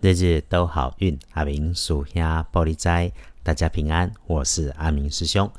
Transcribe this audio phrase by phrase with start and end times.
[0.00, 1.18] 日日都好运。
[1.32, 3.10] 阿明属下玻璃斋，
[3.42, 4.12] 大家平安。
[4.28, 5.50] 我是阿明师兄。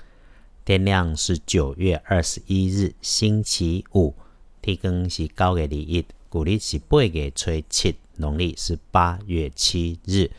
[0.63, 4.15] 天亮是九月二十一日，星期五。
[4.61, 10.31] 天更是九月二一，古历是八月初七，农历是八月七日。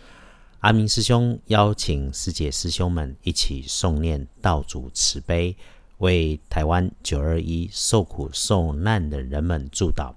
[0.60, 5.54] 阿明师兄邀请师姐师兄们一起诵念道主慈悲，
[5.98, 10.14] 为台湾九二一受苦受难的人们祝祷，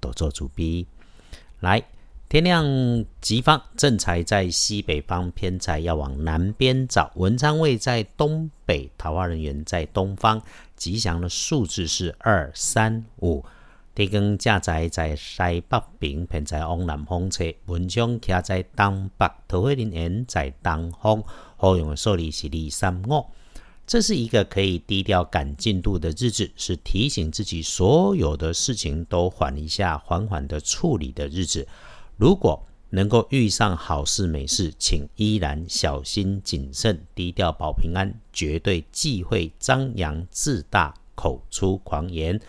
[0.00, 0.84] 多做主逼。
[1.60, 1.82] 来，
[2.28, 2.64] 天亮
[3.20, 7.12] 吉方，正财在西北方，偏财要往南边找。
[7.14, 10.42] 文昌位在东北，桃花人员在东方。
[10.74, 13.44] 吉祥的数字是二三五。
[13.94, 17.44] 地根驾宅在西北边，偏财往南方车。
[17.66, 21.22] 文昌徛在东北，桃花人缘在东方。
[21.56, 23.24] 好用的数字是二三五。
[23.86, 31.68] 这是一个可以低调赶进度的日子，是提醒自己所有的事情都缓一下，缓缓的处理的日子。
[32.16, 42.40] 如果能够遇上好事美事，请依然小心谨慎，低调保平安，绝对忌讳张扬自大、口出狂言。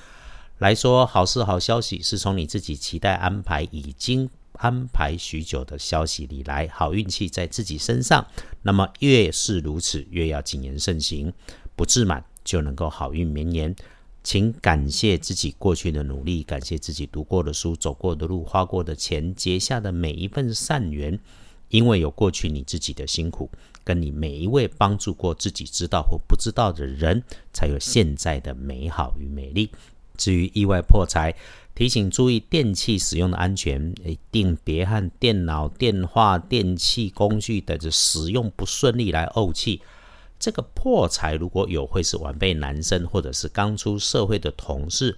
[0.59, 6.67] 来说好事好消息，是从你自己期待安排、已经安排许久的消息里来。
[6.67, 8.25] 好运气在自己身上，
[8.61, 11.33] 那么越是如此，越要谨言慎行，
[11.75, 13.75] 不自满就能够好运绵延。
[14.25, 21.19] 请感谢自己过去的努力，感谢自己读过的书、走过的路、花过的钱、结下的每一份善缘，
[21.69, 23.47] 因为有过去你自己的辛苦，
[23.83, 27.21] 跟你每一位帮助过自己知道或不知道的人，
[27.53, 29.69] 才有现在的美好与美丽。
[30.17, 31.35] 至于意外破财，
[31.75, 39.81] 提醒注意电器使用的安全，一定别和电脑、电话、电器工具等着使用不顺利来怄气。
[40.45, 45.17] 这个破财如果有，会是晚辈男生或者是刚出社会的同事，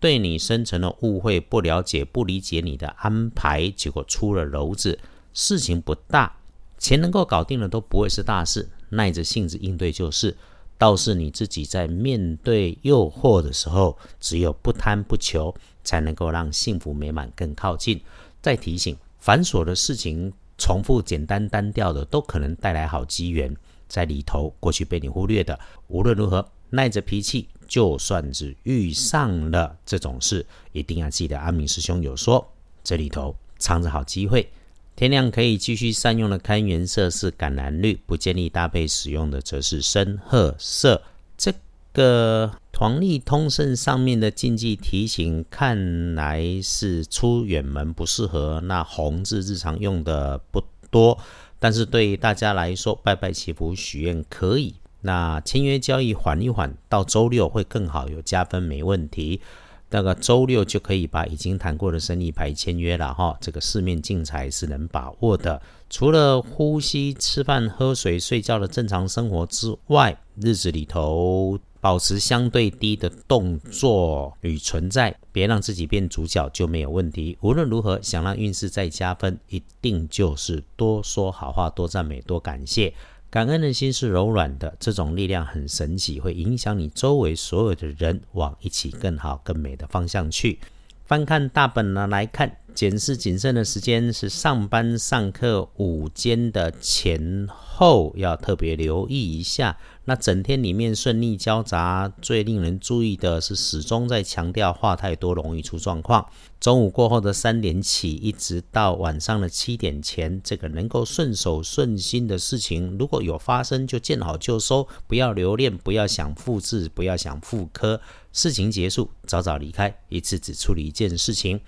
[0.00, 4.98] 对你生成了误会、不了解、不理解你的安排，结果出了篓子。
[5.32, 6.34] 事情不大，
[6.76, 10.36] 钱能够搞定的都不会是大事，耐着性子应对就是。
[10.76, 18.00] 倒是你自己在面对诱惑的时候，只有不贪不求，才能够让幸福美满更靠近。
[18.42, 23.56] 再提醒，繁琐的事情、重复、简单、单调的，都可能带来好机缘
[23.88, 24.54] 在里头。
[24.60, 25.58] 过去被你忽略的，
[25.88, 32.52] 无论如何，耐着脾气，就算是遇上了这种事，一定要记得阿明师兄有说，
[32.82, 34.50] 这里头藏着好机会。
[34.96, 41.02] 天亮可以继续善用的开元色是橄榄绿，不建议搭配使用的则是深褐色。
[41.36, 41.52] 这
[41.92, 48.60] 个黄历通胜上面的禁忌提醒，看来是出远门不适合。
[48.64, 51.18] 那红字日常用的不多，
[51.64, 54.74] 但是对大家来说，拜拜祈福许愿可以。
[55.00, 59.40] 那签约交易缓一缓，到周六会更好，有加分没问题。
[59.88, 65.62] 那个周六就可以把已经谈过的生意牌签约了哈，这个四面进财是能把握的。
[65.88, 77.36] 除了呼吸、吃饭、喝水、睡觉的正常生活之外，日子里头保持相对低的动作与存在，别让自己变主角就没有问题。
[77.42, 82.94] 无论如何，想让运势再加分，一定就是多说好话、多赞美、多感谢。
[83.28, 90.58] 感恩的心是柔软的，这种力量很神奇，会影响你周围所有的人往一起更好、更美的方向去。
[91.04, 99.78] 翻看大本呢来看，检视谨慎的时间是上班上课午间的前后，要特别留意一下。
[100.06, 106.26] 那整天里面顺利交杂，最令人注意的是始终在强调话太多容易出状况。
[106.58, 118.00] 中午过后的三点起，一直到晚上的七点前，这个能够顺手顺心的事情，如果有发生就见好就收，不要留恋，不要想复制，不要想复刻。
[118.32, 121.60] 事情结束，早早离开，一次只处理一件事情。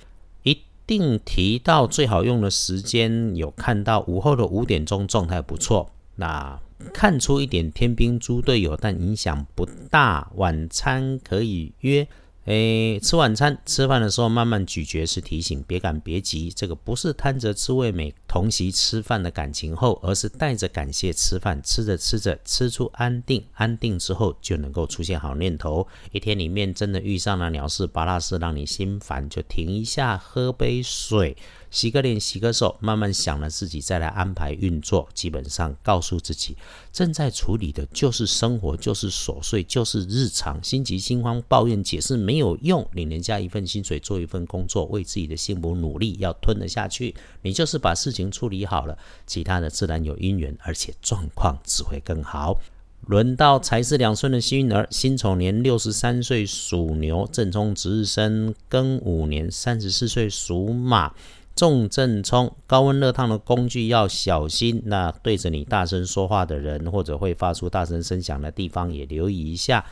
[0.86, 5.91] 定提到最好用的时间，有看到午后的五点钟状态不错。
[6.14, 6.58] 那。
[6.92, 10.30] 看出一点天兵猪队友，但影响不大。
[10.34, 12.06] 晚餐可以约，
[12.47, 16.49] 诶，吃晚餐吃饭的时候慢慢咀嚼是提醒，别赶别急。
[16.55, 21.60] 这个不是贪着吃味美，同席吃饭的感情后，而是带着感谢吃饭。
[21.65, 25.84] 吃着吃着吃出安定，安定之后就能够出现好念头。
[26.13, 31.37] 一天里面真的遇上了鸟事、巴拉事，让你心烦，就停一下，喝杯水。
[31.71, 35.09] 洗个脸，洗个手，慢慢想了自己再来安排运作。
[35.13, 36.57] 基本上告诉自己，
[36.92, 40.63] 正在处理的就是生活，就是琐碎，就是日常。
[40.63, 42.86] 心急心慌，抱怨解释没有用。
[42.92, 47.15] 领人家一份薪水，做一份工作，为自己的幸福努力，要吞得下去。
[47.42, 48.97] 你就是把事情处理好了，
[49.27, 52.60] 其他的自然有因缘，而且状况只会更好。
[53.07, 61.15] 轮到财是两顺的幸运儿，辛丑年六十三岁属牛，正冲值日生；庚午年三十四岁属马。
[61.56, 64.82] 重症冲，高温热烫的工具要小心。
[64.84, 69.84] 那对着你大声说话的人，或者会发出大声声响的地方，也留意一下。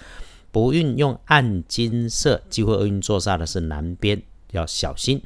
[0.53, 4.23] 不运用暗金色，机会厄运坐煞的是南边，
[4.53, 5.21] 要小心。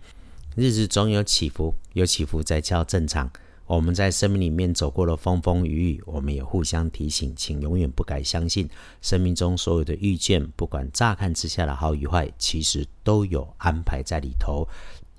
[0.54, 3.28] 日子总有起伏，有起伏才叫正常。
[3.66, 8.66] 我们在生命里面走过了风风雨雨，我们也互相提醒，请永远不该相信
[9.02, 14.66] 生命中所有的遇见，不管乍看之下的好与坏，其实都有安排在里头。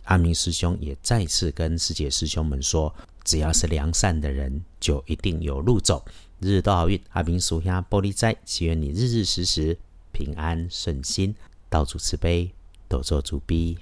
[0.09, 6.03] 阿明师兄也再次跟师姐师兄们说，只要是良善的人，就一定有路走。
[6.39, 9.77] 日日都好运，阿明属下玻璃斋，祈愿你日日时时
[10.11, 11.35] 平安顺心，
[11.69, 12.49] 到处慈悲，
[12.87, 13.77] 多做主逼。